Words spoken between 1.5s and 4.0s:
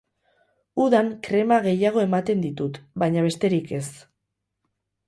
gehiago ematen ditut, baina besterik ez.